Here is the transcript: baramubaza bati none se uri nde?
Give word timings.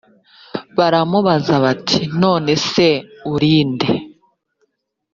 baramubaza 0.77 1.53
bati 1.65 1.99
none 2.21 2.51
se 2.71 2.87
uri 3.33 3.55
nde? 3.71 3.91